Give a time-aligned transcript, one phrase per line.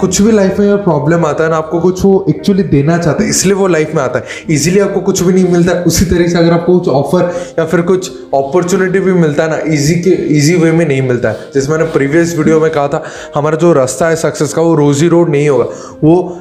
[0.00, 3.28] कुछ भी लाइफ में प्रॉब्लम आता है ना, आपको कुछ वो एक्चुअली देना चाहता है,
[3.28, 6.30] इसलिए वो लाइफ में आता है। इजीली आपको कुछ भी नहीं मिलता है उसी तरीके
[6.30, 10.10] से अगर आपको कुछ ऑफ़र या फिर कुछ अपॉर्चुनिटी भी मिलता है ना इजी के
[10.36, 13.02] इजी वे में नहीं मिलता है। जैसे मैंने प्रीवियस वीडियो में कहा था,
[13.34, 15.64] हमारा जो रास्ता है सक्सेस का, वो रोजी रोड नहीं होगा।
[16.04, 16.40] वो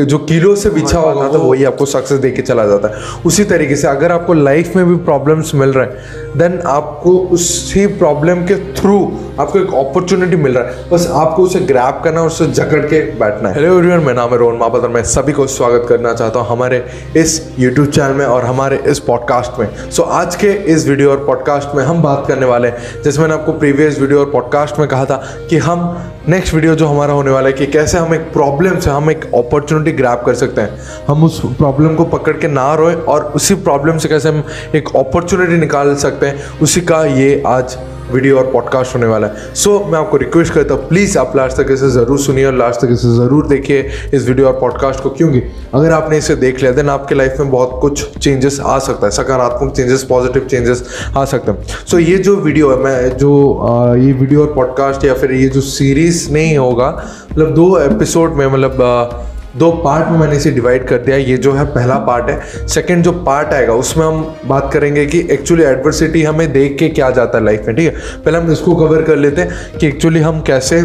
[0.00, 3.22] कि जो किलो से बिछा होगा तो वही आपको सक्सेस दे के चला जाता है।
[3.26, 7.86] उसी तरीके से अगर आपको लाइफ में भी प्रॉब्लम्स मिल रहे हैं देन आपको उसी
[7.98, 8.96] प्रॉब्लम के थ्रू
[9.40, 13.00] आपको एक अपॉर्चुनिटी मिल रहा है। बस आपको उसे ग्रैप करना और उसे जकड़ के
[13.20, 16.38] बैठना है। हेलो एवरीवन मेरा नाम है रोहन महापत मैं सभी को स्वागत करना चाहता
[16.38, 16.84] हूँ हमारे
[17.16, 21.24] इस यूट्यूब चैनल में और हमारे इस पॉडकास्ट में। सो आज के इस वीडियो और
[21.26, 24.88] पॉडकास्ट में हम बात करने वाले हैं जैसे मैंने आपको प्रीवियस वीडियो और पॉडकास्ट में
[24.88, 25.82] कहा था कि हम
[26.28, 29.24] नेक्स्ट वीडियो जो हमारा होने वाला है कि कैसे हम एक प्रॉब्लम से हम एक
[29.34, 33.54] अपॉर्चुनिटी ग्रैप कर सकते हैं। हम उस प्रॉब्लम को पकड़ के ना रोए और उसी
[33.60, 34.42] प्रॉब्लम से कैसे हम
[34.74, 37.78] एक अपॉर्चुनिटी निकाल सकते हैं उसी का ये आज
[38.12, 41.36] वीडियो और पॉडकास्ट होने वाला है। सो so, मैं आपको रिक्वेस्ट करता हूँ प्लीज़ आप
[41.36, 45.02] लास्ट तक इसे ज़रूर सुनिए और लास्ट तक इसे ज़रूर देखिए इस वीडियो और पॉडकास्ट
[45.02, 45.42] को क्योंकि
[45.74, 49.10] अगर आपने इसे देख लिया देन आपके लाइफ में बहुत कुछ चेंजेस आ सकता है
[49.10, 50.84] सकारात्मक चेंजेस पॉजिटिव चेंजेस
[51.16, 54.54] आ सकते हैं। सो so, ये जो वीडियो है मैं जो आ, ये वीडियो और
[54.54, 56.90] पॉडकास्ट या फिर ये जो सीरीज़ नहीं होगा
[57.32, 61.52] मतलब दो एपिसोड में मतलब दो पार्ट में मैंने इसे डिवाइड कर दिया। ये जो
[61.52, 66.22] है पहला पार्ट है। सेकंड जो पार्ट आएगा उसमें हम बात करेंगे कि एक्चुअली एडवर्सिटी
[66.22, 68.22] हमें देख के क्या जाता है लाइफ में ठीक है?
[68.24, 70.82] पहले हम इसको कवर कर लेते हैं कि एक्चुअली हम कैसे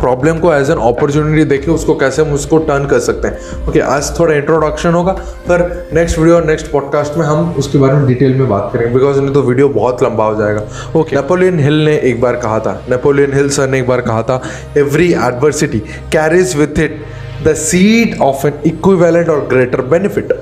[0.00, 3.70] प्रॉब्लम को एज एन अपॉर्चुनिटी देखे उसको कैसे हम उसको टर्न कर सकते हैं। ओके
[3.70, 5.12] okay, आज थोड़ा इंट्रोडक्शन होगा
[5.48, 8.94] पर नेक्स्ट वीडियो और नेक्स्ट पॉडकास्ट में हम उसके बारे में डिटेल में बात करेंगे
[8.94, 12.58] बिकॉज़ नहीं तो वीडियो बहुत लंबा हो जाएगा। ओके नेपोलियन हिल ने एक बार कहा
[12.60, 14.42] था। नेपोलियन हिल सर ने एक बार कहा था
[14.78, 15.78] every adversity
[16.12, 17.04] carries with it
[17.44, 20.40] the seed of an equivalent or greater benefit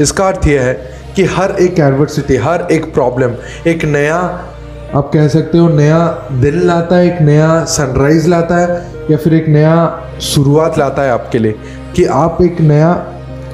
[0.00, 3.30] इसका अर्थ यह है कि हर एक एडवर्सिटी हर एक प्रॉब्लम
[3.66, 4.46] एक नया
[4.94, 9.34] आप कह सकते हो नया दिन लाता है एक नया सनराइज लाता है या फिर
[9.34, 11.54] एक नया शुरुआत लाता है आपके लिए
[11.96, 13.06] कि आप एक नया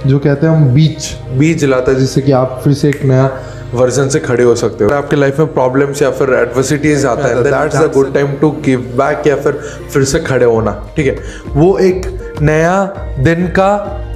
[0.06, 3.30] जो कहते हैं हम बीज बीज लाता है जिससे कि आप फिर से एक नया
[3.74, 7.42] वर्जन से खड़े हो सकते हो। आपके लाइफ में प्रॉब्लम्स या फिर एडवर्सिटीज आता है
[7.42, 9.52] that's a good time to give back या फिर
[9.92, 11.18] फिर से खड़े होना ठीक है?
[11.48, 12.84] वो एक नया
[13.20, 13.68] दिन का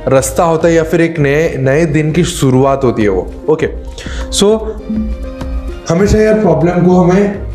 [0.08, 3.68] रास्ता होता है या फिर एक नए नए दिन की शुरुआत होती है वो। ओके
[4.32, 4.56] सो
[5.88, 7.50] हमेशा यार प्रॉब्लम को हमें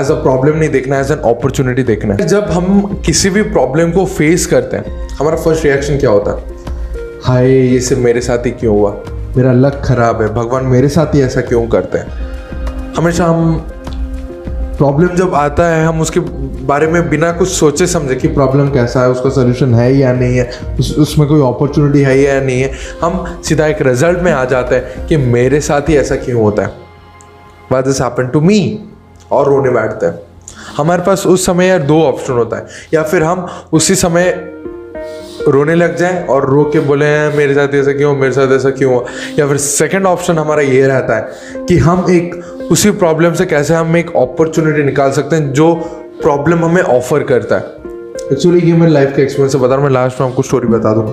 [0.00, 3.90] एज अ प्रॉब्लम नहीं देखना एज एन अपॉर्चुनिटी देखना है। जब हम किसी भी प्रॉब्लम
[3.90, 6.54] को फेस करते हैं, हमारा फ़र्स्ट रिएक्शन क्या होता है?
[7.24, 8.96] हाय, ये सिर्फ़ मेरे साथ ही क्यों हुआ?
[9.36, 12.06] मेरा लक खराब है। भगवान मेरे साथ ही ऐसा क्यों करते हैं?
[12.96, 13.66] हमेशा हम
[14.78, 16.20] प्रॉब्लम जब आता है, हम उसके
[16.66, 20.36] बारे में बिना कुछ सोचे समझे कि प्रॉब्लम कैसा है, उसका सोल्यूशन है या नहीं
[20.36, 20.50] है,
[20.80, 22.72] उस, उसमें कोई अपॉर्चुनिटी है या नहीं है,
[23.02, 26.62] हम सीधा एक रिज़ल्ट में आ जाते हैं कि मेरे साथ ही ऐसा क्यों होता
[26.62, 26.72] है।
[27.72, 28.88] What this happen to me
[29.32, 30.18] और रोने बैठते हैं।
[30.76, 34.52] हमारे पास उस समय यार दो ऑप्शन होता है। या फिर हम उसी समय
[35.48, 38.70] रोने लग जाए और रो के बोले हैं मेरे साथ ऐसा क्यों, मेरे साथ ऐसा
[38.70, 39.00] क्यों
[39.38, 41.28] या फिर सेकंड ऑप्शन हमारा ये रहता है
[41.68, 42.34] कि हम एक
[42.70, 45.74] उसी प्रॉब्लम से कैसे हम एक अपॉर्चुनिटी निकाल सकते हैं जो
[46.22, 47.62] प्रॉब्लम हमें ऑफ़र करता है।
[48.32, 50.68] एक्चुअली ये मैं लाइफ का एक्सपीरियंस है बता रहा हूँ, मैं लास्ट में आपको स्टोरी
[50.68, 51.12] बता दूँगा।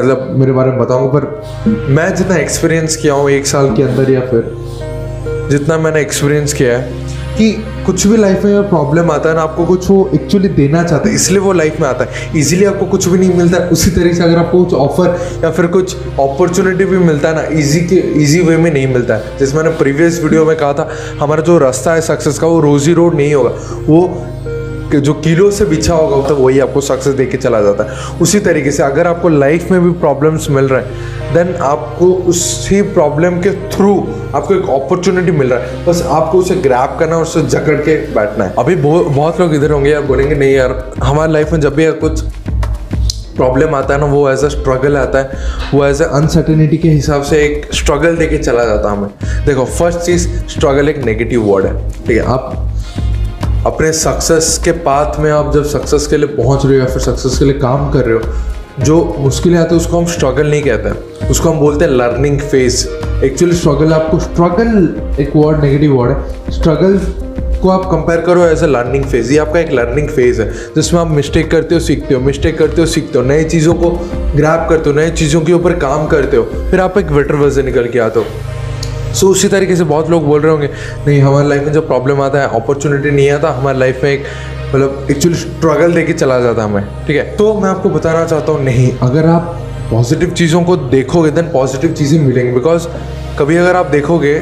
[0.00, 4.10] मतलब मेरे बारे में बताऊँगा, पर मैं जितना एक्सपीरियंस किया हूँ एक साल के अंदर
[4.10, 4.52] या फिर,
[5.50, 7.01] जितना मैंने एक्सपीरियंस किया है
[7.32, 7.52] कि
[7.86, 11.14] कुछ भी लाइफ में प्रॉब्लम आता है ना, आपको कुछ वो एक्चुअली देना चाहता है,
[11.14, 14.14] इसलिए वो लाइफ में आता है। इजीली आपको कुछ भी नहीं मिलता है उसी तरीके
[14.14, 17.96] से अगर आपको कुछ ऑफ़र या फिर कुछ अपॉर्चुनिटी भी मिलता है ना इजी के
[18.22, 20.88] इजी वे में नहीं मिलता है। जैसे मैंने प्रीवियस वीडियो में कहा था,
[21.20, 23.50] हमारा जो रास्ता है सक्सेस का, वो रोजी रोड नहीं होगा।
[23.86, 24.06] वो
[25.00, 28.38] जो किलो से बिछा होगा तो वही आपको सक्सेस दे के चला जाता है। उसी
[28.40, 33.38] तरीके से अगर आपको लाइफ में भी प्रॉब्लम्स मिल रहे हैं देन आपको उसी प्रॉब्लम
[33.40, 33.94] के थ्रू
[34.34, 37.96] आपको एक अपॉर्चुनिटी मिल रहा है। बस आपको उसे ग्रैप करना और उसे जकड़ के
[38.14, 41.74] बैठना है। अभी बहुत लोग इधर होंगे यार बोलेंगे, नहीं यार, हमारे लाइफ में जब
[41.74, 42.22] भी कुछ
[43.36, 45.30] प्रॉब्लम आता है ना, वो एज अ स्ट्रगल आता है,
[45.74, 49.64] वो एज अ अनसर्टेनिटी के हिसाब से एक स्ट्रगल देके चला जाता है हमें। देखो
[49.64, 52.71] फ़र्स्ट चीज़ स्ट्रगल एक नेगेटिव वर्ड है। ठीक है, आप
[53.66, 57.02] अपने सक्सेस के पाथ में आप जब सक्सेस के लिए पहुँच रहे हो या फिर
[57.02, 60.62] सक्सेस के लिए काम कर रहे हो, जो मुश्किलें आती है, उसको हम स्ट्रगल नहीं
[60.62, 62.86] कहते हैं। उसको हम बोलते हैं लर्निंग फ़ेज़
[63.24, 66.98] एक्चुअली स्ट्रगल आपको स्ट्रगल एक वर्ड नेगेटिव वर्ड है। स्ट्रगल
[67.62, 71.00] को आप कंपेयर करो एज अ लर्निंग फ़ेज़ ये आपका एक लर्निंग फ़ेज़ है, जिसमें
[71.00, 73.90] आप मिस्टेक करते हो, सीखते हो। मिस्टेक करते हो, सीखते हो। नई चीज़ों को
[74.36, 77.64] ग्रैप करते हो, नई चीज़ों के ऊपर काम करते हो। फिर आप एक बेटर वर्जन
[77.64, 78.51] निकल के आते हो।
[79.12, 80.68] सो so, उसी तरीके से बहुत लोग बोल रहे होंगे
[81.06, 84.24] नहीं हमारी लाइफ में जब प्रॉब्लम आता है अपॉर्चुनिटी नहीं आता हमारी लाइफ में एक
[84.74, 87.24] मतलब एक्चुअली स्ट्रगल देके चला जाता हमें ठीक है?
[87.36, 89.58] तो मैं आपको बताना चाहता हूँ नहीं अगर आप
[89.90, 92.86] पॉजिटिव चीज़ों को देखोगे देन पॉजिटिव चीज़ें मिलेंगी बिकॉज़
[93.38, 94.34] कभी अगर आप देखोगे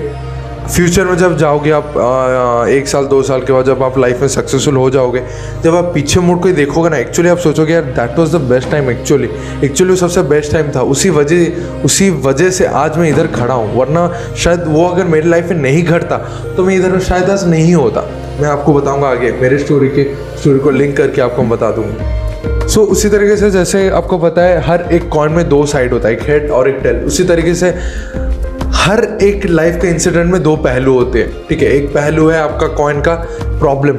[0.68, 4.20] फ्यूचर में जब जाओगे आप आ, एक साल दो साल के बाद जब आप लाइफ
[4.20, 5.22] में सक्सेसफुल हो जाओगे
[5.64, 8.70] जब आप पीछे मुड़ के देखोगे ना एक्चुअली आप सोचोगे यार that was the best
[8.70, 9.28] time actually
[9.64, 13.54] actually वो सबसे बेस्ट टाइम था। उसी वजह उसी वजह से आज मैं इधर खड़ा
[13.54, 14.06] हूँ वरना
[14.38, 16.16] शायद वो अगर मेरी लाइफ में नहीं घटता
[16.56, 18.08] तो मैं इधर शायद आज नहीं होता।
[18.40, 20.04] मैं आपको बताऊँगा आगे मेरे स्टोरी के
[20.38, 24.42] स्टोरी को लिंक करके आपको बता दूँगा। सो so, उसी तरीके से जैसे आपको पता
[24.42, 27.24] है हर एक कॉइन में दो साइड होता है एक हेड और एक टेल उसी
[27.24, 27.70] तरीके से
[28.80, 31.68] हर एक लाइफ के इंसिडेंट में दो पहलू होते हैं ठीक है?
[31.68, 33.98] एक पहलू है आपका कॉइन का प्रॉब्लम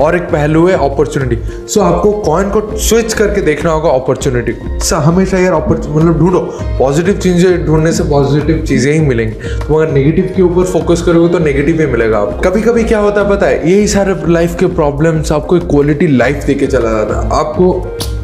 [0.00, 4.52] और एक पहलू है अपॉर्चुनिटी सो so, आपको कॉइन को स्विच करके देखना होगा अपॉर्चुनिटी
[4.52, 6.40] को। सो हमेशा यार मतलब ढूंढो।
[6.78, 11.32] पॉजिटिव चीज़ें ढूँढने से पॉजिटिव चीज़ें ही मिलेंगी। तो अगर नेगेटिव के ऊपर फोकस करोगे
[11.32, 13.70] तो नेगेटिव ही मिलेगा आप कभी कभी क्या होता है पता है?
[13.70, 17.72] यही सारे लाइफ के प्रॉब्लम्स आपको एक क्वालिटी लाइफ देके चला जाता है। आपको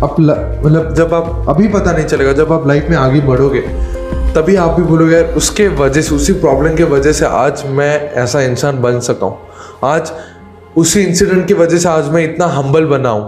[0.04, 3.64] आप मतलब जब आप अभी पता नहीं चलेगा जब आप लाइफ में आगे बढ़ोगे
[4.36, 8.10] तभी आप भी बोलोगे यार उसके वजह से, उसी प्रॉब्लम के वजह से आज मैं
[8.14, 9.38] ऐसा इंसान बन सका हूँ।
[9.84, 10.12] आज
[10.76, 13.24] उसी इंसिडेंट की वजह से आज मैं इतना हम्बल बना हूँ।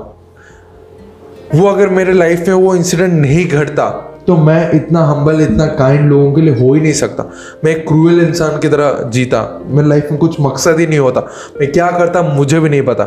[1.54, 3.88] वो अगर मेरे लाइफ में वो इंसिडेंट नहीं घटता
[4.26, 7.24] तो मैं इतना हम्बल इतना काइंड लोगों के लिए हो ही नहीं सकता।
[7.64, 11.20] मैं एक क्रूअल इंसान की तरह जीता। मेरी लाइफ में कुछ मकसद ही नहीं होता।
[11.60, 13.04] मैं क्या करता, मुझे भी नहीं पता।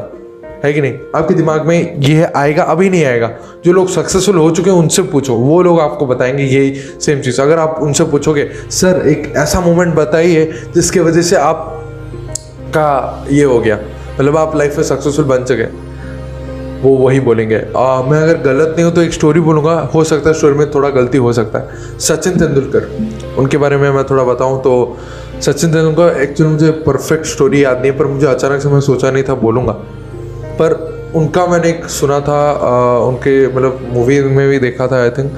[0.64, 0.98] है कि नहीं?
[1.16, 3.30] आपके दिमाग में ये आएगा अभी नहीं आएगा।
[3.66, 7.42] जो लोग सक्सेसफुल हो चुके हैं उनसे पूछो। वो लोग आपको बताएँगे यही सेम चीज़।
[7.42, 11.68] अगर आप उनसे पूछोगे सर एक ऐसा मोमेंट बताइए जिसके वजह से आप
[12.68, 13.80] का ये हो गया।
[14.14, 15.66] मतलब आप लाइफ में सक्सेसफुल बन सके
[16.82, 20.30] वो वही बोलेंगे आ, मैं अगर गलत नहीं हूँ तो एक स्टोरी बोलूँगा। हो सकता
[20.30, 24.24] है स्टोरी में थोड़ा गलती हो सकता है। सचिन तेंदुलकर उनके बारे में मैं थोड़ा
[24.24, 24.98] बताऊँ तो
[25.42, 29.12] सचिन तेंदुलकर एक्चुअली मुझे परफेक्ट स्टोरी याद नहीं है पर मुझे अचानक से मैं सोचा
[29.12, 29.74] नहीं था बोलूँगा।
[30.60, 30.74] पर
[31.16, 35.32] उनका मैंने एक सुना था आ, उनके मतलब मूवी में भी देखा था आई थिंक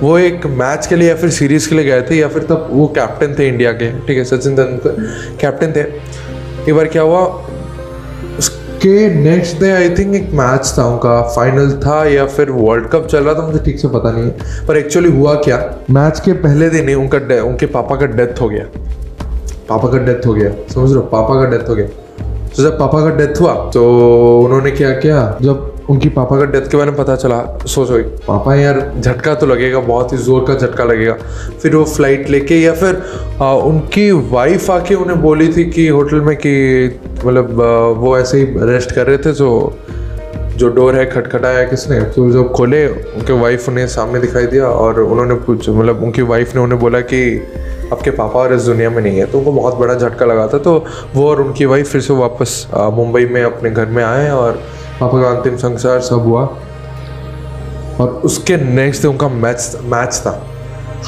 [0.00, 2.68] वो एक मैच के लिए या फिर सीरीज़ के लिए गए थे या फिर तब
[2.70, 5.80] वो कैप्टन थे इंडिया के ठीक है सचिन तेंदुलकर कैप्टन थे।
[6.68, 7.20] एक बार क्या हुआ
[8.38, 13.06] उसके नेक्स्ट डे आई थिंक एक मैच था उनका फाइनल था या फिर वर्ल्ड कप
[13.06, 15.58] चल रहा था मुझे ठीक से पता नहीं है पर एक्चुअली हुआ क्या
[15.90, 18.66] मैच के पहले दिन ही उनका उनके पापा का डेथ हो गया।
[19.68, 21.88] पापा का डेथ हो गया समझ लो पापा का डेथ हो गया।
[22.56, 23.82] तो जब पापा का डेथ हुआ तो
[24.40, 25.38] उन्होंने क्या किया?
[25.42, 29.46] जब उनकी पापा का डेथ के बारे में पता चला सोचो पापा यार झटका तो
[29.46, 31.12] लगेगा बहुत ही ज़ोर का झटका लगेगा।
[31.62, 33.02] फिर वो फ़्लाइट लेके या फिर
[33.42, 36.54] आ, उनकी वाइफ आके उन्हें बोली थी कि होटल में कि
[37.24, 37.60] मतलब
[37.98, 39.50] वो ऐसे ही रेस्ट कर रहे थे जो
[40.56, 42.00] जो डोर है खटखटाया किसने?
[42.00, 46.54] तो जब खोले उनके वाइफ उन्हें सामने दिखाई दिया और उन्होंने पूछ मतलब उनकी वाइफ
[46.54, 47.22] ने उन्हें बोला कि
[47.92, 50.58] आपके पापा और इस दुनिया में नहीं है तो उनको बहुत बड़ा झटका लगा था।
[50.58, 50.84] तो
[51.14, 54.52] वो और उनकी वाइफ फिर से वापस मुंबई में अपने घर में आए और
[55.00, 56.42] पापा का अंतिम संसार सब हुआ।
[58.00, 60.46] और उसके नेक्स्ट डे उनका मैच मैच था।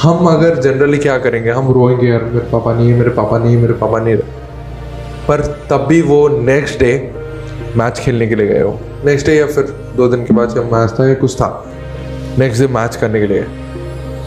[0.03, 3.55] हम अगर जनरली क्या करेंगे, हम रोएँगे, यार, मेरे पापा नहीं है, मेरे पापा नहीं
[3.55, 4.21] है, मेरे पापा नहीं है।
[5.29, 5.41] पर
[5.71, 7.15] तब भी वो नेक्स्ट डे
[7.77, 9.65] मैच खेलने के लिए गए हो। नेक्स्ट डे या फिर
[9.97, 11.65] दो दिन के बाद जब मैच था या कुछ था।
[12.39, 13.47] नेक्स्ट डे मैच करने के लिए।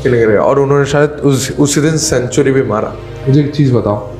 [0.03, 2.95] खेलने गए और उन्होंने शायद उस, उसी दिन सेंचुरी भी मारा।
[3.27, 4.11] मुझे एक चीज़ बताओ।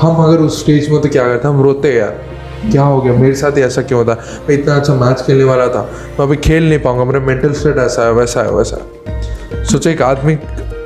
[0.00, 2.34] हम अगर उस स्टेज में तो क्या करते हम रोते यार।
[2.72, 3.12] क्या हो गया?
[3.12, 4.12] मेरे साथ ही ऐसा क्यों होता?
[4.48, 7.76] मैं इतना अच्छा मैच खेलने वाला था। मैं अभी खेल नहीं पाऊँगा। मेरा मेंटल स्टेट
[7.76, 10.34] ऐसा है, वैसा है वैसा है। सोचो, एक आदमी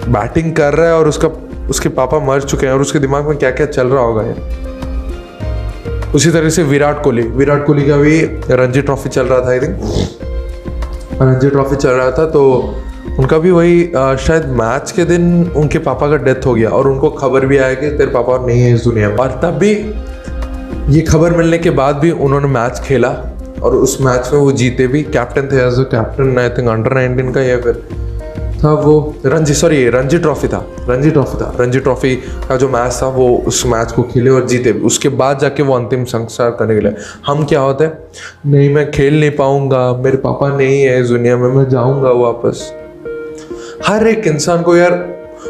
[0.08, 1.28] बैटिंग कर रहा है और उसका,
[1.70, 4.58] उसके पापा मर चुके हैं और उसके दिमाग में क्या क्या चल रहा होगा यार।
[6.14, 9.60] उसी तरह से विराट कोहली। विराट कोहली का भी रणजी ट्रॉफी चल रहा था आई
[9.60, 9.80] थिंक
[11.22, 12.74] रणजी ट्रॉफी चल रहा था तो
[13.10, 13.84] उनका भी वही
[14.18, 17.74] शायद मैच के दिन उनके पापा का डेथ हो गया और उनको खबर भी आया
[17.74, 19.72] कि तेरे पापा और नहीं है इस दुनिया में। और तब भी
[20.94, 23.08] ये खबर मिलने के बाद भी उन्होंने मैच खेला
[23.62, 26.94] और उस मैच में वो जीते भी। कैप्टन थे as a captain I think under
[26.94, 27.82] nineteen का या फिर
[28.62, 28.94] था वो
[29.26, 32.14] रणजी सॉरी रणजी ट्रॉफी था। रणजी ट्रॉफी था। रणजी ट्रॉफी
[32.48, 35.62] का जो मैच था वो उस मैच को खेले और जीते भी। उसके बाद जाके
[35.62, 36.94] वो अंतिम संस्कार करने के लिए।
[37.26, 37.90] हम क्या होते
[38.46, 42.72] नहीं, मैं खेल नहीं पाऊँगा, मेरे पापा नहीं है इस दुनिया में, मैं जाऊँगा वापस।
[43.86, 44.92] हर एक इंसान को यार,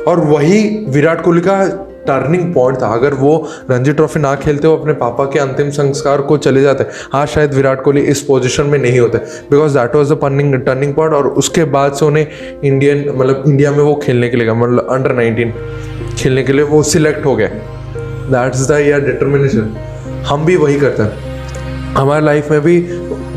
[0.09, 1.65] और वही विराट कोहली का
[2.07, 3.33] टर्निंग पॉइंट था। अगर वो
[3.71, 7.55] रणजी ट्रॉफी ना खेलते हो अपने पापा के अंतिम संस्कार को चले जाते हाँ शायद
[7.55, 9.19] विराट कोहली इस पोजीशन में नहीं होते।
[9.51, 12.27] Because that was the turning turning point और उसके बाद से उन्हें
[12.65, 15.53] इंडियन मतलब इंडिया में वो खेलने के लिए मतलब अंडर नाइनटीन
[16.19, 17.49] खेलने के लिए वो सिलेक्ट हो गए।
[18.31, 19.77] दैट इज़ द यार डिटर्मिनेशन
[20.27, 21.27] हम भी वही करते हैं।
[21.95, 22.81] हमारे लाइफ में भी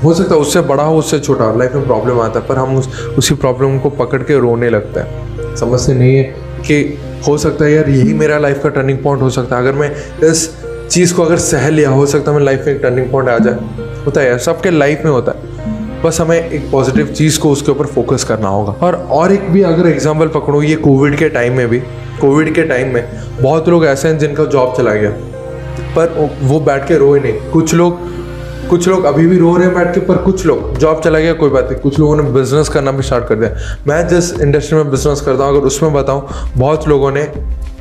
[0.04, 2.76] हो सकता है उससे बड़ा हो, उससे छोटा लाइफ में प्रॉब्लम आता है, पर हम
[2.78, 6.24] उस, उसी प्रॉब्लम को पकड़ के रोने लगते हैं। समझते नहीं है
[6.60, 9.78] कि हो सकता है यार यही मेरा लाइफ का टर्निंग पॉइंट हो सकता है। अगर
[9.80, 9.92] मैं
[10.24, 10.50] इस
[10.90, 13.38] चीज़ को अगर सह लिया, हो सकता है मेरी लाइफ में एक टर्निंग पॉइंट आ
[13.38, 15.50] जाए। होता है यार, सबके लाइफ में होता है।
[16.04, 19.62] बस हमें एक पॉजिटिव चीज़ को उसके ऊपर फोकस करना होगा। और और एक भी
[19.64, 21.80] अगर एग्ज़ाम्पल पकड़ो, ये कोविड के टाइम में भी
[22.22, 23.04] कोविड के टाइम में,
[23.42, 25.10] बहुत लोग ऐसे हैं जिनका जॉब चला गया,
[25.96, 28.00] पर वो बैठ के रोए नहीं। कुछ लोग
[28.72, 31.34] कुछ लोग अभी भी रो रहे हैं बैठ के, पर कुछ लोग जॉब चला गया,
[31.34, 34.78] कोई बात नहीं। कुछ लोगों ने बिज़नेस करना भी स्टार्ट कर दिया। मैं जिस इंडस्ट्री
[34.78, 37.24] में बिज़नेस करता हूँ, अगर उसमें बताऊँ, बहुत लोगों ने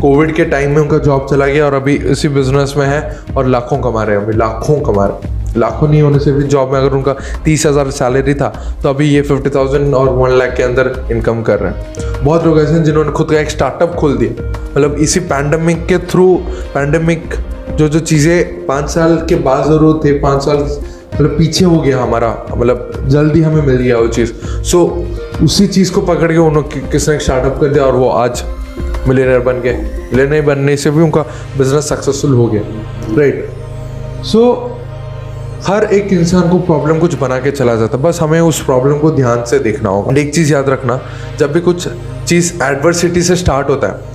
[0.00, 3.47] कोविड के टाइम में उनका जॉब चला गया और अभी इसी बिज़नेस में है और
[3.47, 6.73] लाखों कमा रहे हैं, अभी लाखों कमा रहे हैं। लाखों नहीं होने से भी जॉब
[6.73, 7.12] में अगर उनका
[7.45, 8.49] तीस हज़ार सैलरी था
[8.83, 12.45] तो अभी ये फिफ्टी थाउज़ेंड और वन लाख के अंदर इनकम कर रहे हैं। बहुत
[12.45, 16.35] लोग ऐसे हैं जिन्होंने खुद का एक स्टार्टअप खोल दिया। मतलब इसी पैंडमिक के थ्रू
[16.75, 17.35] पैंडमिक
[17.71, 22.02] जो जो चीज़ें पाँच साल के बाद ज़रूरत थे पाँच साल मतलब पीछे हो गया
[22.02, 26.38] हमारा। मतलब जल्दी हमें मिल गया वो चीज़। सो so, उसी चीज़ को पकड़ के
[26.38, 28.42] उन्होंने किसने स्टार्टअप कर दिया और वो आज
[29.09, 29.75] मिलेनियर बन गए।
[30.12, 31.23] मिलेनियर बनने से भी उनका
[31.59, 32.62] बिज़नेस सक्सेसफुल हो गया।
[33.19, 33.49] राइट
[34.25, 34.42] सो
[35.66, 38.98] हर एक इंसान को प्रॉब्लम कुछ बना के चला जाता है। बस हमें उस प्रॉब्लम
[38.98, 41.00] को ध्यान से देखना होगा। एक चीज़ याद रखना
[41.38, 41.88] जब भी कुछ
[42.26, 44.08] चीज़ एडवर्सिटी से स्टार्ट होता है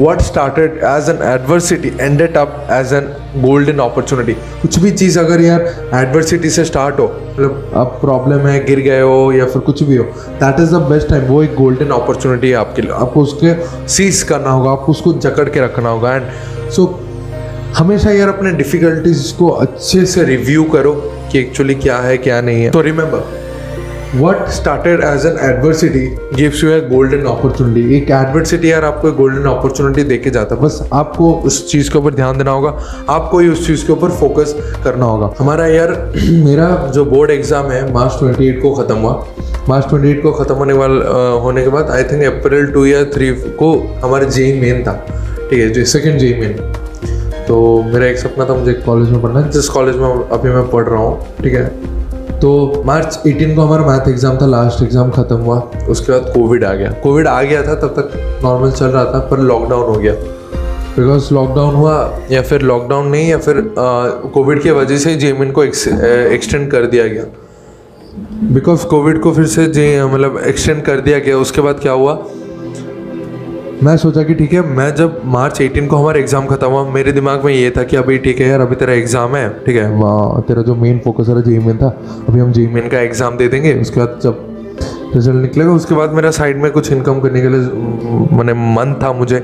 [0.00, 3.06] what started as an adversity ended up as an
[3.42, 5.60] golden opportunity कुछ भी चीज़ अगर यार
[5.94, 9.96] एडवर्सिटी से स्टार्ट हो मतलब अब प्रॉब्लम है गिर गए हो या फिर कुछ भी
[9.96, 10.04] हो
[10.42, 13.54] that is the best time वो एक गोल्डन अपॉर्चुनिटी है आपके लिए। आपको उसके
[13.88, 17.09] सीज करना होगा आपको उसको जकड़ के रखना होगा। एंड सो so,
[17.76, 20.92] हमेशा यार अपने डिफिकल्टीज को अच्छे से रिव्यू करो
[21.32, 23.38] कि एक्चुअली क्या है, क्या नहीं है। तो remember
[24.14, 26.00] what started as an adversity
[26.36, 30.60] gives you a golden opportunity एक एडवर्सिटी यार आपको गोल्डन अपॉर्चुनिटी दे के जाता है।
[30.60, 32.70] बस आपको उस चीज़ के ऊपर ध्यान देना होगा।
[33.10, 35.92] आपको ही उस चीज़ के ऊपर फोकस करना होगा। हमारा यार,
[36.46, 39.14] मेरा जो बोर्ड एग्ज़ाम है, मार्च ट्वेंटी एट को ख़त्म हुआ।
[39.68, 43.04] मार्च ट्वेंटी एट को ख़त्म होने वाला होने के बाद आई थिंक अप्रैल टू या
[43.14, 43.72] थ्री को
[44.04, 44.96] हमारा जे मेन था।
[45.50, 46.58] ठीक है जो सेकेंड जे मेन
[47.50, 50.84] तो मेरा एक सपना था मुझे कॉलेज में पढ़ना, जिस कॉलेज में अभी मैं पढ़
[50.84, 51.64] रहा हूँ, ठीक है?
[52.40, 56.64] तो मार्च 18 को हमारा मैथ एग्ज़ाम था लास्ट एग्ज़ाम ख़त्म हुआ, उसके बाद कोविड
[56.64, 59.94] आ गया। कोविड आ गया था, तब तक नॉर्मल चल रहा था, पर लॉकडाउन हो
[59.94, 60.12] गया।
[60.96, 61.96] बिकॉज़ लॉकडाउन हुआ,
[62.30, 63.62] या फिर लॉकडाउन नहीं, या फिर
[64.34, 67.24] कोविड की वजह से जेमिन को एक्सटेंड कर दिया गया।
[68.54, 72.14] बिकॉज़ कोविड को फिर से जे मतलब एक्सटेंड कर दिया गया, उसके बाद क्या हुआ?
[73.82, 77.12] मैं सोचा कि ठीक है, मैं जब मार्च 18 को हमारा एग्ज़ाम खत्म हुआ, मेरे
[77.12, 79.88] दिमाग में ये था कि अभी ठीक है यार, अभी तेरा एग्ज़ाम है, ठीक है?
[79.92, 81.88] वहाँ, तेरा जो मेन फोकस है जी मेन था,
[82.28, 86.12] अभी हम जी मेन का एग्ज़ाम दे देंगे, उसके बाद जब रिज़ल्ट निकलेगा, उसके बाद
[86.12, 87.60] मेरा साइड में कुछ इनकम करने के लिए,
[88.36, 89.38] मैंने मन था मुझे,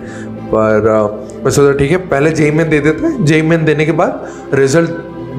[0.53, 0.93] पर
[1.45, 4.53] मैं सोचा ठीक है, पहले जे मेन दे देते हैं। जे मेन देने के बाद
[4.55, 4.91] रिज़ल्ट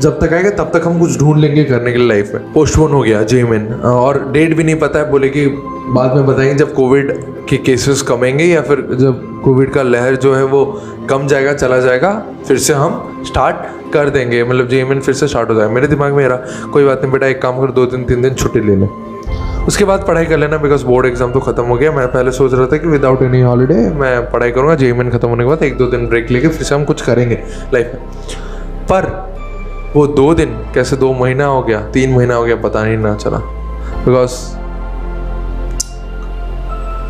[0.01, 2.91] जब तक आएगा, तब तक हम कुछ ढूंढ लेंगे करने के लिए लाइफ में। पोस्टपोन
[2.91, 5.45] हो गया जे मेन और डेट भी नहीं पता है, बोले कि
[5.87, 7.11] बाद में बताएँगे जब कोविड
[7.49, 10.63] के केसेस कमेंगे या फिर जब कोविड का लहर जो है वो
[11.09, 12.11] कम जाएगा, चला जाएगा,
[12.47, 16.13] फिर से हम स्टार्ट कर देंगे। मतलब जेएमएन फिर से स्टार्ट हो जाएगा। मेरे दिमाग
[16.13, 18.75] में रहा, कोई बात नहीं बेटा, एक काम कर, दो दिन, तीन दिन छुट्टी ले
[18.75, 18.87] लें।
[19.67, 22.53] उसके बाद पढ़ाई कर लेना बिकॉज़ बोर्ड एग्ज़ाम तो खत्म हो गया। मैं पहले सोच
[22.53, 25.77] रहा था कि विदाउट एनी हॉलीडे मैं पढ़ाई करूँगा। जे खत्म होने के बाद एक
[25.77, 28.03] दो दिन ब्रेक लेके फिर से हम कुछ करेंगे लाइफ में।
[28.91, 29.11] पर
[29.95, 33.15] वो दो दिन, कैसे दो महीना हो गया, तीन महीना हो गया, पता नहीं ना
[33.15, 33.37] चला।
[34.05, 34.31] बिकॉज़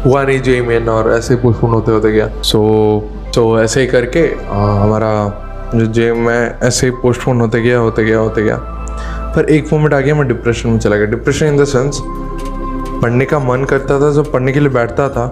[0.06, 3.82] हुआ नहीं जे मेन और ऐसे पोस्टपोन होते होते गया। सो so, तो so ऐसे
[3.82, 5.12] ही करके आ, हमारा
[5.76, 8.58] जो जे मैं ऐसे ही पोस्टपोन होते गया होते गया होते गया।
[9.36, 12.00] पर एक मोमेंट आ गया मैं डिप्रेशन में चला गया। डिप्रेशन इन द सेंस
[13.02, 15.28] पढ़ने का मन करता था जब पढ़ने के लिए बैठता था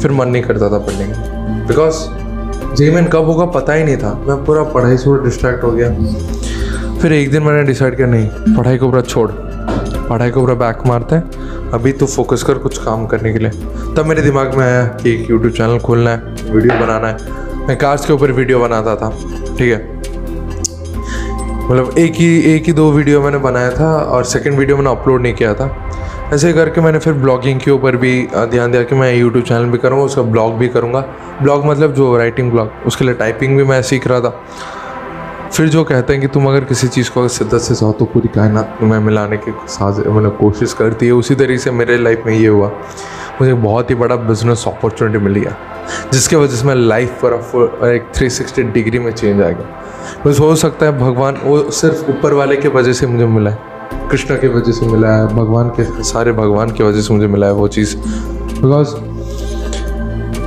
[0.00, 1.96] फिर मन नहीं करता था पढ़ने का। बिकॉज़
[2.76, 5.90] जे मेन कब होगा पता ही नहीं था। मैं पूरा पढ़ाई से डिस्ट्रैक्ट हो गया।
[6.98, 10.86] फिर एक दिन मैंने डिसाइड किया नहीं पढ़ाई को पूरा छोड़। पढ़ाई को पूरा बैक
[10.86, 11.37] मारते हैं।
[11.74, 13.50] अभी तो फोकस कर कुछ काम करने के लिए।
[13.94, 17.76] तब मेरे दिमाग में आया कि एक यूट्यूब चैनल खोलना है वीडियो बनाना है। मैं
[17.78, 19.10] कार्स के ऊपर वीडियो बनाता था,
[19.58, 19.96] ठीक है?
[21.64, 25.22] मतलब एक ही एक ही दो वीडियो मैंने बनाया था और सेकंड वीडियो मैंने अपलोड
[25.22, 25.70] नहीं किया था।
[26.34, 29.78] ऐसे करके मैंने फिर ब्लॉगिंग के ऊपर भी ध्यान दिया कि मैं यूट्यूब चैनल भी
[29.78, 31.00] करूँगा, उसका ब्लॉग भी करूँगा।
[31.42, 34.40] ब्लॉग मतलब जो राइटिंग ब्लॉग उसके लिए टाइपिंग भी मैं सीख रहा था।
[35.52, 38.04] फिर जो कहते हैं कि तुम अगर किसी चीज़ को अगर शिद्दत से चाहो तो
[38.04, 42.22] पूरी कायनात तुम्हें मिलाने की साज मतलब कोशिश करती है। उसी तरीके से मेरे लाइफ
[42.26, 42.70] में ये हुआ।
[43.40, 45.56] मुझे बहुत ही बड़ा बिज़नेस अपॉर्चुनिटी मिली है,
[46.12, 50.40] जिसके वजह से मैं लाइफ पर एक थ्री सिक्सटी डिग्री में चेंज आ गया बस
[50.40, 53.58] हो सकता है भगवान, वो सिर्फ़ ऊपर वाले के वजह से मुझे मिला है,
[54.10, 57.46] कृष्ण की वजह से मिला है, भगवान के, सारे भगवान की वजह से मुझे मिला
[57.46, 58.94] है वो चीज़। बिकॉज़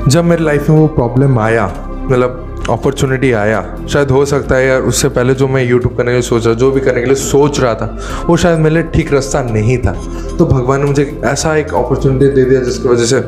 [0.10, 4.82] जब मेरी लाइफ में वो प्रॉब्लम आया मतलब अपॉर्चुनिटी आया। शायद हो सकता है यार,
[4.82, 7.16] उससे पहले जो मैं यूट्यूब करने के लिए सोच रहा जो भी करने के लिए
[7.16, 9.92] सोच रहा था, वो शायद मेरे लिए ठीक रास्ता नहीं था।
[10.40, 13.24] तो भगवान ने मुझे ऐसा एक अपॉर्चुनिटी दे दिया, जिसकी वजह से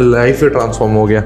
[0.00, 1.20] लाइफ ही ट्रांसफॉर्म हो गया।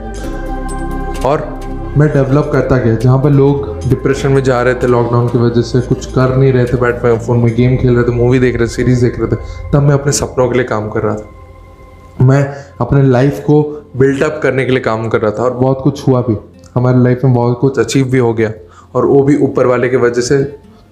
[1.27, 1.61] और
[1.97, 5.63] मैं डेवलप करता गया। जहाँ पर लोग डिप्रेशन में जा रहे थे लॉकडाउन की वजह
[5.63, 8.39] से कुछ कर नहीं रहे थे, बैठ पे फ़ोन में गेम खेल रहे थे मूवी
[8.39, 9.37] देख रहे थे सीरीज़ देख रहे थे,
[9.73, 13.63] तब मैं अपने सपनों के लिए काम कर रहा था। मैं अपने लाइफ को
[13.97, 16.37] बिल्टअप करने के लिए काम कर रहा था, और बहुत कुछ हुआ भी।
[16.75, 18.51] हमारी लाइफ में बहुत कुछ अचीव भी हो गया
[18.95, 20.43] और वो भी ऊपर वाले की वजह से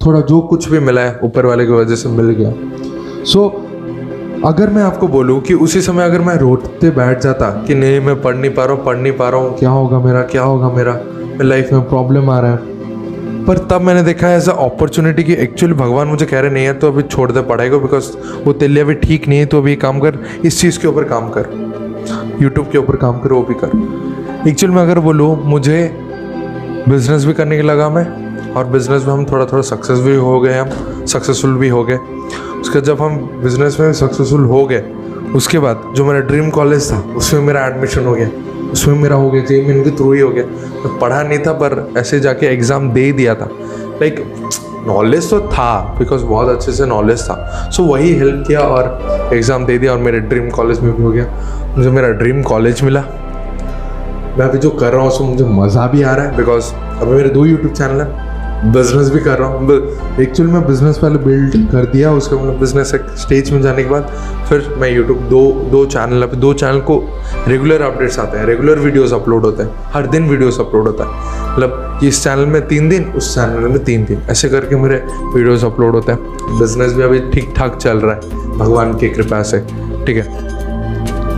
[0.06, 2.52] थोड़ा जो कुछ भी मिला है, ऊपर वाले की वजह से मिल गया।
[3.24, 3.46] सो
[4.46, 8.20] अगर मैं आपको बोलूँ कि उसी समय अगर मैं रोते बैठ जाता कि नहीं, मैं
[8.22, 10.68] पढ़ नहीं पा रहा हूँ, पढ़ नहीं पा रहा हूँ, क्या होगा मेरा, क्या होगा
[10.68, 10.98] मेरा?
[11.42, 15.74] लाइफ में प्रॉब्लम आ रहा है। पर तब मैंने देखा एज अ अपॉर्चुनिटी कि एक्चुअली
[15.74, 18.10] भगवान मुझे कह रहे, नहीं है तो अभी छोड़ दे पढ़ाई को बिकॉज़
[18.44, 21.04] वो तेरे लिए अभी ठीक नहीं है तो अभी काम कर, इस चीज़ के ऊपर
[21.04, 23.99] काम कर। यूट्यूब के ऊपर काम कर, वो भी कर।
[24.48, 25.78] एक्चुअल में अगर बोलूँ मुझे
[26.88, 28.04] बिज़नेस भी करने के लगा मैं
[28.52, 31.96] और बिज़नेस में हम थोड़ा थोड़ा सक्सेस भी हो गए हम सक्सेसफुल भी हो गए।
[32.60, 34.80] उसके जब हम बिज़नेस में सक्सेसफुल हो गए
[35.36, 38.30] उसके बाद जो मेरा ड्रीम कॉलेज था उसमें मेरा एडमिशन हो गया।
[38.72, 41.92] उसमें मेरा हो गया जे के थ्रू ही हो गया। मैं पढ़ा नहीं था पर
[41.98, 43.50] ऐसे जाके एग्ज़ाम दे ही दिया था।
[44.00, 44.24] लाइक
[44.86, 49.30] नॉलेज तो था बिकॉज़ बहुत अच्छे से नॉलेज था। सो so, वही हेल्प किया और
[49.34, 51.26] एग्ज़ाम दे दिया और मेरे ड्रीम कॉलेज में भी हो गया।
[51.76, 53.04] मुझे मेरा ड्रीम कॉलेज मिला।
[54.40, 57.12] मैं अभी जो कर रहा हूँ, उसमें मुझे मज़ा भी आ रहा है बिकॉज़ अभी
[57.12, 59.76] मेरे दो यूट्यूब चैनल हैं। बिज़नेस भी कर रहा हूँ।
[60.20, 63.90] एक्चुअली मैं बिज़नेस पहले बिल्ड कर दिया, उसके मतलब बिज़नेस एक स्टेज में जाने के
[63.90, 64.12] बाद
[64.48, 66.98] फिर मैं यूट्यूब दो दो चैनल पे दो चैनल को
[67.48, 71.52] रेगुलर अपडेट्स आते हैं रेगुलर वीडियोस अपलोड होते हैं, हर दिन वीडियोस अपलोड होता है।
[71.52, 75.02] मतलब इस चैनल में तीन दिन, उस चैनल में तीन दिन, ऐसे करके मेरे
[75.34, 79.42] वीडियोस अपलोड होते हैं। बिज़नेस भी अभी ठीक ठाक चल रहा है, भगवान की कृपा
[79.42, 79.60] से,
[80.06, 80.58] ठीक है?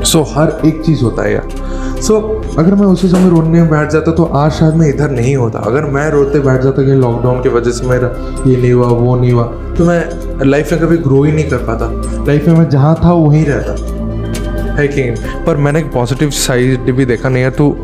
[0.04, 1.49] सो हर एक चीज़ होता है यार।
[2.02, 5.11] सो so, अगर मैं उसी समय रोने में बैठ जाता तो आज शायद मैं इधर
[5.11, 8.09] नहीं होता। अगर मैं रोते बैठ जाता कि लॉकडाउन की वजह से मेरा
[8.47, 9.44] ये नहीं हुआ वो नहीं हुआ
[9.78, 11.90] तो मैं लाइफ में कभी ग्रो ही नहीं कर पाता।
[12.26, 14.00] लाइफ में मैं जहाँ था वहीं रहता।
[14.73, 15.02] है कि
[15.47, 17.75] पर मैंने एक पॉजिटिव साइड भी देखा नहीं है तो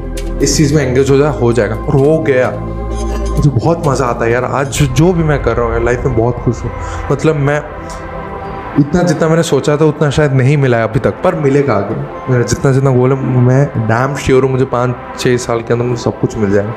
[0.42, 4.24] इस चीज़ में एंगेज हो जाए हो जाएगा। और हो गया। मुझे बहुत मज़ा आता
[4.24, 6.70] है यार। आज जो भी मैं कर रहा हूँ लाइफ में बहुत खुश हूँ।
[7.12, 7.60] मतलब मैं
[8.78, 11.94] इतना जितना मैंने सोचा था, उतना शायद नहीं मिला है अभी तक, पर मिलेगा आगे।
[12.32, 15.84] मेरा जितना जितना गोल है, मैं डैम श्योर हूँ, मुझे पाँच छः साल के अंदर
[15.84, 16.74] मुझे सब कुछ मिल जाएगा।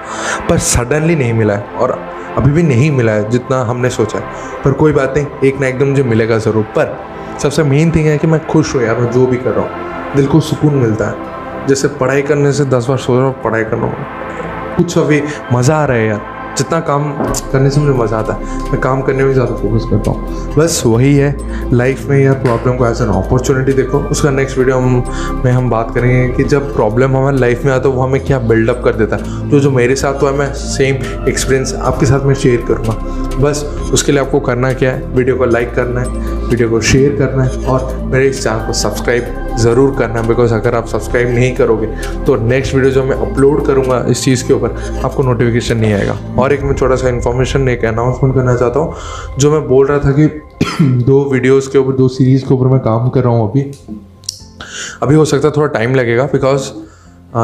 [0.50, 1.92] पर सडनली नहीं मिला है, और
[2.38, 4.26] अभी भी नहीं मिला है जितना हमने सोचा है।
[4.64, 6.98] पर कोई बात नहीं, एक ना एक दिन मुझे मिलेगा ज़रूर। पर
[7.40, 10.16] सबसे मेन थिंग है कि मैं खुश हूँ यार, मैं जो भी कर रहा हूँ।
[10.16, 13.64] दिल को सुकून मिलता है। जैसे पढ़ाई करने से दस बार सोच रहा हूँ, पढ़ाई
[13.64, 13.94] करना
[14.78, 15.22] कुछ अभी
[15.54, 17.12] मज़ा आ रहा है यार। जितना काम
[17.52, 20.82] करने से मुझे मज़ा आता है। मैं काम करने में ज़्यादा फोकस करता हूँ। बस
[20.86, 21.36] वही है
[21.74, 25.04] लाइफ में यार प्रॉब्लम को एज एन अपॉर्चुनिटी देखो। उसका नेक्स्ट वीडियो हम,
[25.46, 28.40] में हम बात करेंगे कि जब प्रॉब्लम हमारे लाइफ में आता है, वो हमें क्या
[28.42, 32.26] बिल्डअप कर देता है। तो जो मेरे साथ हुआ है, मैं सेम एक्सपीरियंस आपके साथ
[32.26, 36.08] मैं शेयर करूँगा। बस उसके लिए आपको करना क्या है वीडियो को लाइक करना है
[36.42, 40.76] वीडियो को शेयर करना है और मेरे इस चैनल को सब्सक्राइब ज़रूर करना बिकॉज़ अगर
[40.76, 41.88] आप सब्सक्राइब नहीं करोगे
[42.26, 46.18] तो नेक्स्ट वीडियो जो मैं अपलोड करूँगा इस चीज़ के ऊपर, आपको नोटिफिकेशन नहीं आएगा।
[46.40, 48.94] और एक मैं छोटा सा इन्फॉर्मेशन एक अनाउंसमेंट करना चाहता हूँ,
[49.40, 50.28] जो मैं बोल रहा था कि
[51.04, 53.72] दो वीडियोज़ के ऊपर, दो सीरीज़ के ऊपर मैं काम कर रहा हूँ अभी।
[55.04, 56.72] अभी हो सकता है थोड़ा टाइम लगेगा बिकॉज़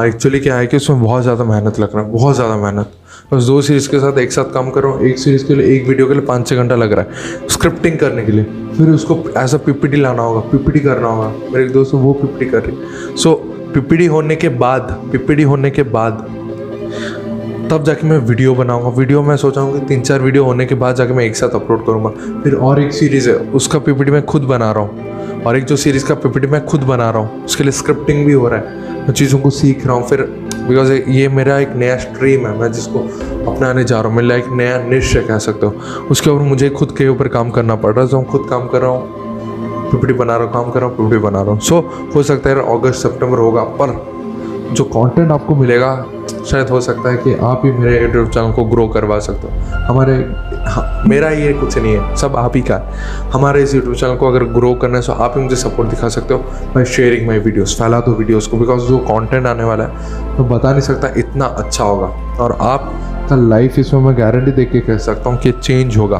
[0.05, 2.91] एक्चुअली क्या है कि उसमें बहुत ज़्यादा मेहनत लग रहा है, बहुत ज़्यादा मेहनत।
[3.33, 5.75] बस दो सीरीज़ के साथ एक साथ काम कर रहा हूँ। एक सीरीज़ के लिए
[5.75, 8.43] एक वीडियो के लिए पाँच छः घंटा लग रहा है। स्क्रिप्टिंग करने के लिए।
[8.77, 12.63] फिर उसको अ पीपीटी लाना होगा। पीपीटी करना होगा। मेरे एक दोस्त वो पीपीटी कर
[12.63, 13.33] रही सो
[13.73, 16.25] पीपीटी होने के बाद पीपीटी होने के बाद
[17.71, 20.75] तब जाके मैं वीडियो बनाऊँगा। वीडियो मैं सोचा हूँ कि तीन चार वीडियो होने के
[20.75, 22.09] बाद जाके मैं एक साथ अपलोड करूँगा।
[22.43, 25.75] फिर और एक सीरीज़ है। उसका पीपीटी मैं खुद बना रहा हूँ। और एक जो
[25.75, 29.01] सीरीज़ का पीपीटी मैं खुद बना रहा हूँ, उसके लिए स्क्रिप्टिंग भी हो रहा है।
[29.01, 32.71] मैं चीज़ों को सीख रहा हूँ। फिर बिकॉज़ ये मेरा एक नया स्ट्रीम है मैं
[32.71, 32.99] जिसको
[33.51, 36.91] अपनाने जा रहा हूँ मेरा एक नया निश्चय कह सकता हूँ। उसके ऊपर मुझे खुद
[36.97, 40.35] के ऊपर काम करना पड़ रहा है तो खुद काम कर रहा हूँ। पिपड़ी बना
[40.37, 42.55] रहा हूँ काम कर रहा हूँ पीपीटी बना रहा हूँ। सो so, हो सकता है
[42.77, 43.95] अगस्त सेप्टेम्बर होगा पर
[44.73, 45.93] जो कॉन्टेंट आपको मिलेगा
[46.47, 49.53] शायद हो सकता है कि आप ही मेरे यूट्यूब चैनल को ग्रो करवा सकते हो।
[49.83, 50.13] हमारे
[50.67, 54.15] हाँ, मेरा ये कुछ नहीं है सब आप ही का है। हमारे इस यूट्यूब चैनल
[54.15, 56.39] को अगर ग्रो करना है तो आप ही मुझे सपोर्ट दिखा सकते हो
[56.75, 60.43] बाई शेयरिंग माई वीडियोस फैला दो वीडियोस को बिकॉज़ जो कंटेंट आने वाला है तो
[60.45, 62.07] बता नहीं सकता इतना अच्छा होगा।
[62.37, 62.91] और आप
[63.29, 66.17] का लाइफ इसमें मैं गारंटी देख के कह सकता हूँ कि चेंज होगा।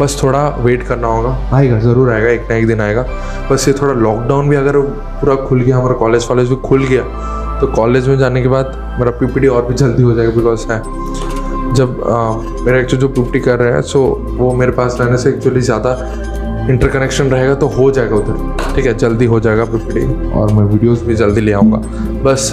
[0.00, 3.04] बस थोड़ा वेट करना होगा। आएगा ज़रूर आएगा एक ना एक दिन आएगा।
[3.50, 7.02] बस ये थोड़ा लॉकडाउन भी अगर पूरा खुल गया हमारा कॉलेज वॉलेज भी खुल गया
[7.60, 10.82] तो कॉलेज में जाने के बाद मेरा पीपीटी और भी जल्दी हो जाएगा बिकॉज़ है।
[11.74, 12.18] जब आ,
[12.64, 14.00] मेरा एक्चुअली जो पीपीटी कर रहे हैं सो
[14.38, 15.90] वो मेरे पास रहने से एक्चुअली ज़्यादा
[16.70, 21.02] इंटरकनेक्शन रहेगा तो हो जाएगा उधर। ठीक है जल्दी हो जाएगा पीपीटी और मैं वीडियोस
[21.02, 21.78] भी जल्दी ले आऊँगा।
[22.22, 22.52] बस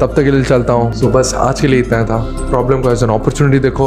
[0.00, 2.18] तब तक के लिए चलता हूँ। सो बस आज के लिए इतना था।
[2.50, 3.86] प्रॉब्लम को एज एन अपॉर्चुनिटी देखो।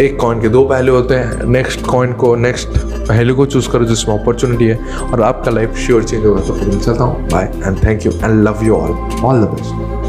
[0.00, 3.84] एक कॉइन के दो पहलू होते हैं। नेक्स्ट कॉइन को नेक्स्ट पहलू को चूज़ करो
[3.84, 7.82] जिसमें अपॉर्चुनिटी है। और आपका लाइफ श्योर चेंज होगा। तो फिर चलता हूँ। Bye and
[7.84, 8.90] thank you and love you all
[9.24, 10.03] all the best